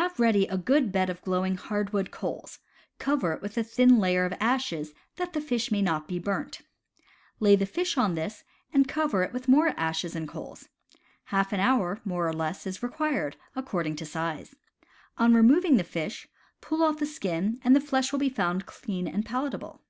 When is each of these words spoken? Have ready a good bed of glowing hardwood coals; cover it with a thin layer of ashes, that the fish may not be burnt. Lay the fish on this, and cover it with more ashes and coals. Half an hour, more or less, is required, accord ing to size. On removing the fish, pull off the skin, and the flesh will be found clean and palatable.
Have 0.00 0.18
ready 0.18 0.46
a 0.46 0.56
good 0.56 0.90
bed 0.92 1.10
of 1.10 1.20
glowing 1.20 1.58
hardwood 1.58 2.10
coals; 2.10 2.60
cover 2.98 3.34
it 3.34 3.42
with 3.42 3.58
a 3.58 3.62
thin 3.62 3.98
layer 3.98 4.24
of 4.24 4.32
ashes, 4.40 4.94
that 5.16 5.34
the 5.34 5.42
fish 5.42 5.70
may 5.70 5.82
not 5.82 6.08
be 6.08 6.18
burnt. 6.18 6.62
Lay 7.38 7.54
the 7.54 7.66
fish 7.66 7.98
on 7.98 8.14
this, 8.14 8.44
and 8.72 8.88
cover 8.88 9.22
it 9.22 9.30
with 9.34 9.46
more 9.46 9.74
ashes 9.78 10.16
and 10.16 10.26
coals. 10.26 10.70
Half 11.24 11.52
an 11.52 11.60
hour, 11.60 12.00
more 12.02 12.26
or 12.26 12.32
less, 12.32 12.66
is 12.66 12.82
required, 12.82 13.36
accord 13.54 13.86
ing 13.86 13.96
to 13.96 14.06
size. 14.06 14.56
On 15.18 15.34
removing 15.34 15.76
the 15.76 15.84
fish, 15.84 16.26
pull 16.62 16.82
off 16.82 16.96
the 16.96 17.04
skin, 17.04 17.60
and 17.62 17.76
the 17.76 17.80
flesh 17.82 18.10
will 18.10 18.18
be 18.20 18.30
found 18.30 18.64
clean 18.64 19.06
and 19.06 19.26
palatable. 19.26 19.82